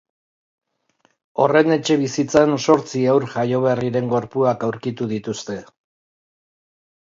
Horren 1.43 1.75
etxebizitzan 1.75 2.55
zortzi 2.63 3.03
haur 3.11 3.27
jaioberriren 3.35 4.09
gorpuak 4.15 4.67
aurkitu 4.69 5.09
dituzte. 5.13 5.61